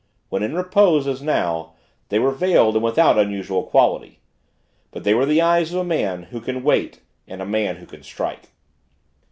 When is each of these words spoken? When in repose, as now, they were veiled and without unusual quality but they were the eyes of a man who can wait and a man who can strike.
When 0.29 0.41
in 0.41 0.55
repose, 0.55 1.05
as 1.05 1.21
now, 1.21 1.73
they 2.09 2.17
were 2.17 2.31
veiled 2.31 2.73
and 2.73 2.83
without 2.83 3.19
unusual 3.19 3.61
quality 3.61 4.19
but 4.89 5.03
they 5.03 5.13
were 5.13 5.27
the 5.27 5.43
eyes 5.43 5.71
of 5.71 5.79
a 5.79 5.83
man 5.83 6.23
who 6.23 6.41
can 6.41 6.63
wait 6.63 7.01
and 7.27 7.39
a 7.39 7.45
man 7.45 7.75
who 7.75 7.85
can 7.85 8.01
strike. 8.01 8.49